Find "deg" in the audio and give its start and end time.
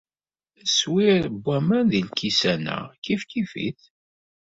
1.91-2.05